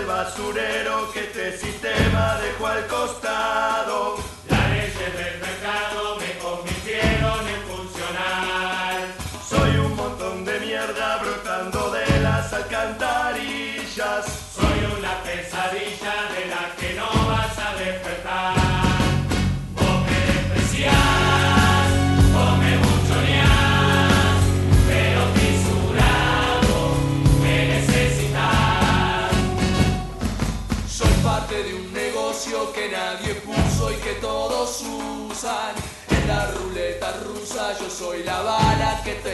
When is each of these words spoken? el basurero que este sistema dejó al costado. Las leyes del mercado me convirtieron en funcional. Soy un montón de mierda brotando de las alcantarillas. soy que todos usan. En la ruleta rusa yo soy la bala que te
el 0.00 0.06
basurero 0.06 1.12
que 1.12 1.20
este 1.20 1.58
sistema 1.58 2.38
dejó 2.40 2.66
al 2.66 2.86
costado. 2.86 4.16
Las 4.48 4.70
leyes 4.70 4.96
del 4.96 5.40
mercado 5.40 6.16
me 6.16 6.38
convirtieron 6.38 7.48
en 7.48 7.62
funcional. 7.68 9.14
Soy 9.48 9.76
un 9.76 9.96
montón 9.96 10.44
de 10.44 10.60
mierda 10.60 11.18
brotando 11.18 11.90
de 11.90 12.20
las 12.20 12.52
alcantarillas. 12.52 13.09
soy 33.80 33.94
que 33.96 34.14
todos 34.20 34.82
usan. 35.30 35.74
En 36.10 36.28
la 36.28 36.50
ruleta 36.52 37.12
rusa 37.24 37.78
yo 37.80 37.88
soy 37.88 38.22
la 38.24 38.42
bala 38.42 39.00
que 39.04 39.14
te 39.24 39.29